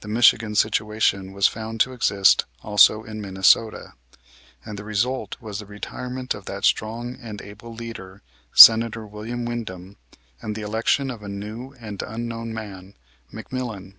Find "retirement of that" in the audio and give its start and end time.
5.64-6.66